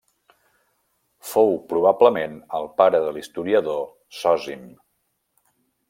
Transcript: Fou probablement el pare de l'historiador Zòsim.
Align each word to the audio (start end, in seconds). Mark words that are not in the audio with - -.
Fou 1.31 1.53
probablement 1.73 2.35
el 2.61 2.67
pare 2.81 3.05
de 3.05 3.13
l'historiador 3.19 3.87
Zòsim. 4.23 4.69